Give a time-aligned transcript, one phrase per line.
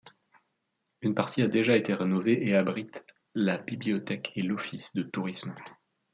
[1.03, 3.05] Une partie a déjà été rénovée et abrite
[3.35, 5.53] la bibliothèque et l’office de tourisme.